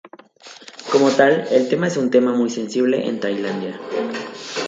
[0.91, 3.79] Como tal, el tema es un tema muy sensible en Tailandia.